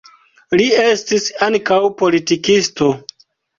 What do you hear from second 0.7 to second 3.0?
estis ankaŭ politikisto.